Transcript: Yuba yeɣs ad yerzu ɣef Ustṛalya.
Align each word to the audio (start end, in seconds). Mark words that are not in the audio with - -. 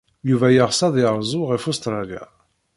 Yuba 0.29 0.47
yeɣs 0.51 0.79
ad 0.87 0.95
yerzu 1.01 1.41
ɣef 1.49 1.63
Ustṛalya. 1.71 2.23